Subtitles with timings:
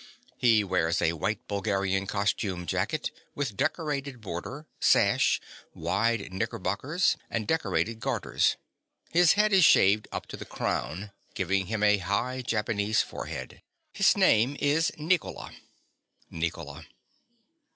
[0.35, 5.39] He wears a white Bulgarian costume jacket with decorated border, sash,
[5.75, 8.55] wide knickerbockers, and decorated gaiters.
[9.11, 13.61] His head is shaved up to the crown, giving him a high Japanese forehead.
[13.93, 15.51] His name is Nicola.
[16.31, 16.87] NICOLA.